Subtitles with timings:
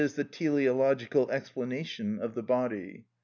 [0.15, 3.05] _,the teleological explanation of the body.